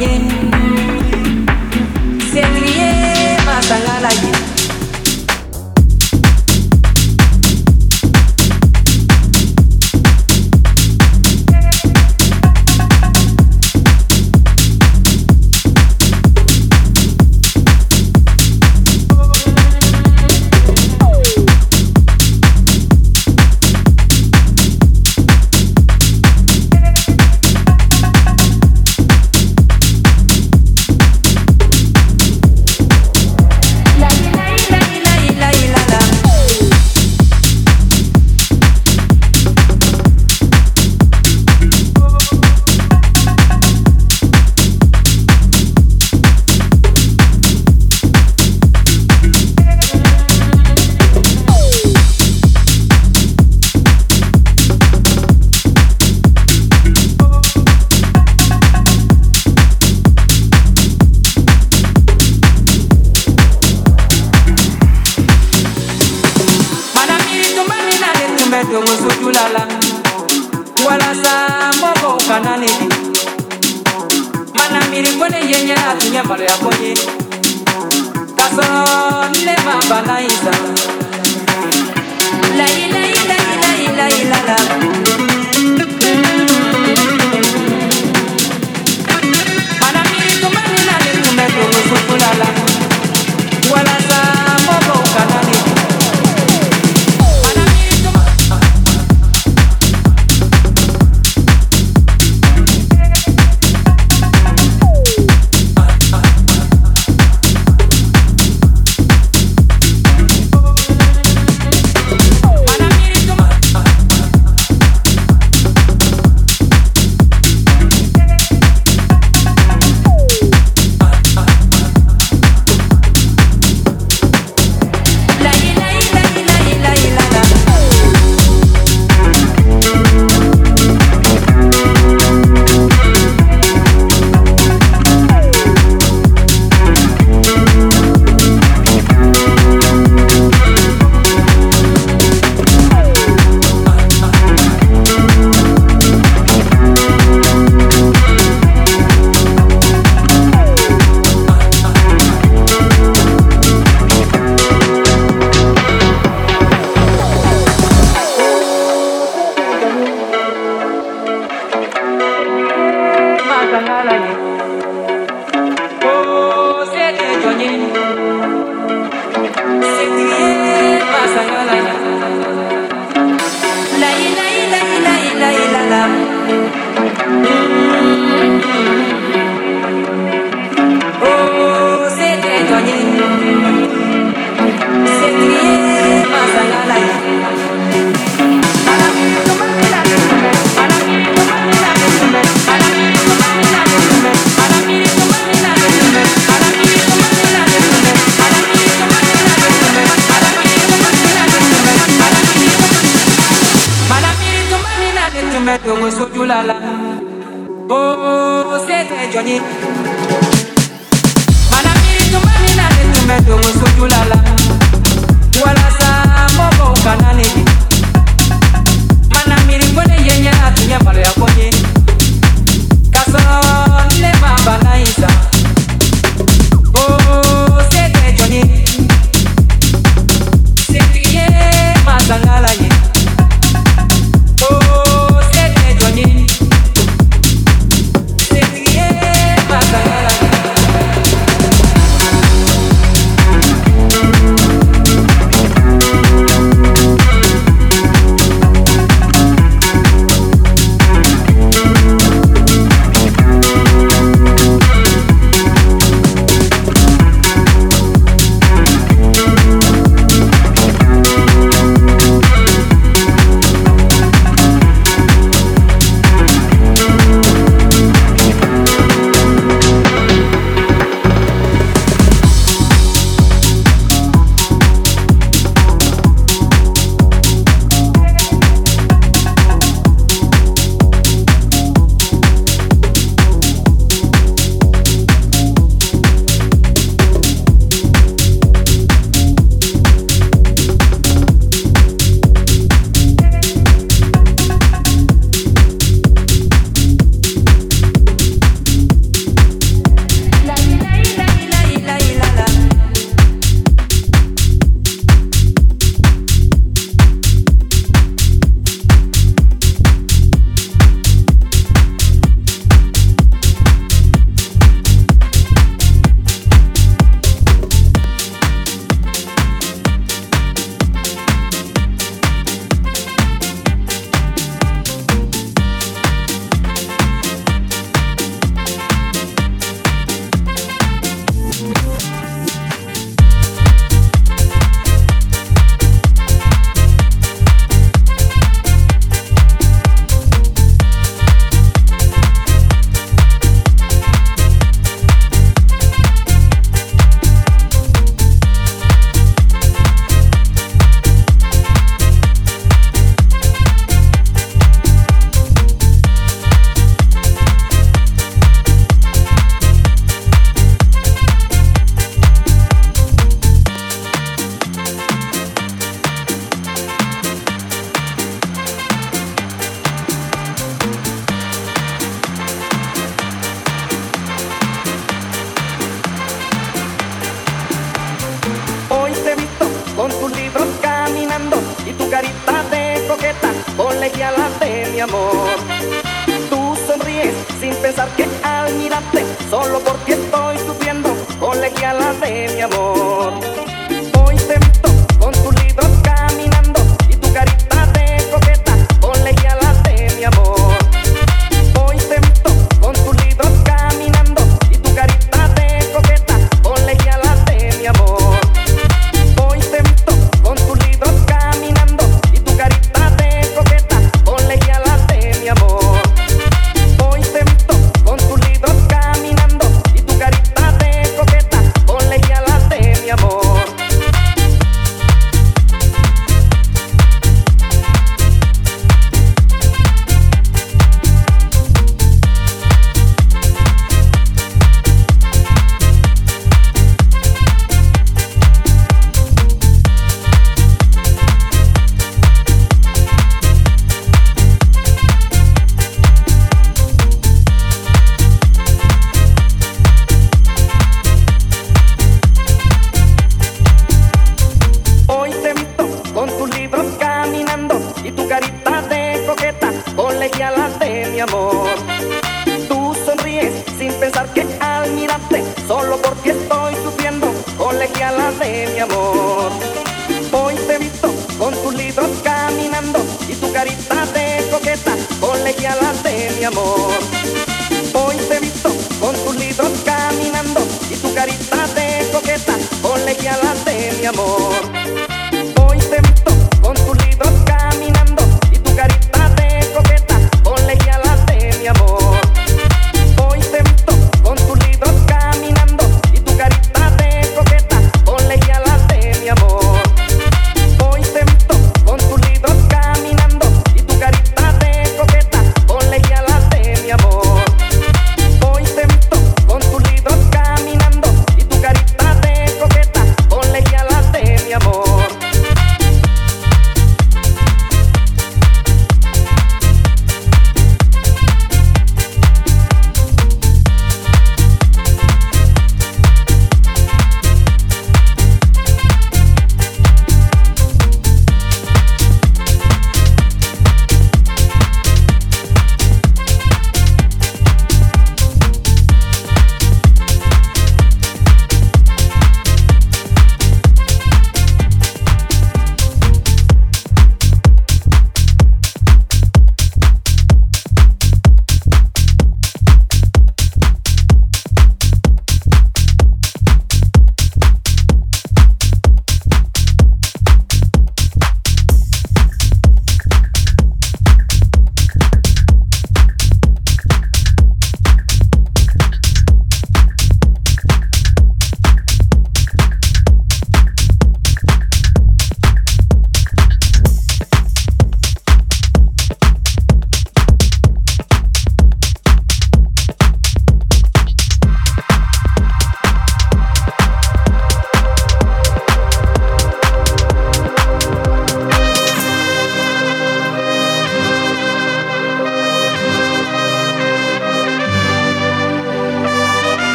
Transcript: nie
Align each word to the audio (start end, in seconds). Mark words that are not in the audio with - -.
nie 0.00 0.29